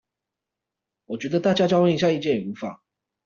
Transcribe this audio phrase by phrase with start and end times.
[1.05, 2.81] 我覺得大家交換一下意見也無妨